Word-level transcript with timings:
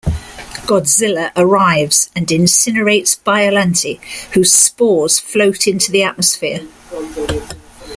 Godzilla 0.65 1.29
arrives 1.35 2.09
and 2.15 2.25
incinerates 2.25 3.19
Biollante, 3.23 3.99
whose 4.33 4.51
spores 4.51 5.19
float 5.19 5.67
into 5.67 5.91
the 5.91 6.01
atmosphere. 6.01 6.67